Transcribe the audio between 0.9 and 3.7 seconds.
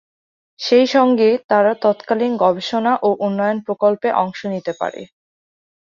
সঙ্গে তারা তৎকালীন গবেষণা ও উন্নয়ন